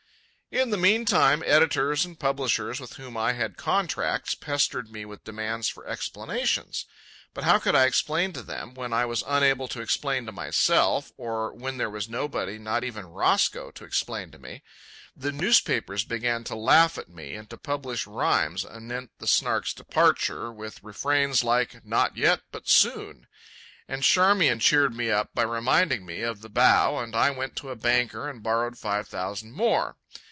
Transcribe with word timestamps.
In 0.53 0.69
the 0.69 0.75
meantime 0.75 1.41
editors 1.45 2.03
and 2.03 2.19
publishers 2.19 2.81
with 2.81 2.95
whom 2.95 3.15
I 3.15 3.31
had 3.31 3.55
contracts 3.55 4.35
pestered 4.35 4.91
me 4.91 5.05
with 5.05 5.23
demands 5.23 5.69
for 5.69 5.87
explanations. 5.87 6.85
But 7.33 7.45
how 7.45 7.57
could 7.57 7.73
I 7.73 7.85
explain 7.85 8.33
to 8.33 8.43
them, 8.43 8.73
when 8.73 8.91
I 8.91 9.05
was 9.05 9.23
unable 9.25 9.69
to 9.69 9.79
explain 9.79 10.25
to 10.25 10.33
myself, 10.33 11.13
or 11.15 11.53
when 11.53 11.77
there 11.77 11.89
was 11.89 12.09
nobody, 12.09 12.57
not 12.57 12.83
even 12.83 13.05
Roscoe, 13.05 13.71
to 13.71 13.85
explain 13.85 14.29
to 14.31 14.39
me? 14.39 14.61
The 15.15 15.31
newspapers 15.31 16.03
began 16.03 16.43
to 16.43 16.55
laugh 16.57 16.97
at 16.97 17.07
me, 17.07 17.33
and 17.35 17.49
to 17.49 17.55
publish 17.57 18.05
rhymes 18.05 18.65
anent 18.65 19.11
the 19.19 19.27
Snark's 19.27 19.73
departure 19.73 20.51
with 20.51 20.83
refrains 20.83 21.45
like, 21.45 21.85
"Not 21.85 22.17
yet, 22.17 22.41
but 22.51 22.67
soon." 22.67 23.25
And 23.87 24.03
Charmian 24.03 24.59
cheered 24.59 24.93
me 24.93 25.11
up 25.11 25.33
by 25.33 25.43
reminding 25.43 26.05
me 26.05 26.23
of 26.23 26.41
the 26.41 26.49
bow, 26.49 26.97
and 26.97 27.15
I 27.15 27.31
went 27.31 27.55
to 27.57 27.69
a 27.69 27.77
banker 27.77 28.29
and 28.29 28.43
borrowed 28.43 28.77
five 28.77 29.07
thousand 29.07 29.53
more. 29.53 29.95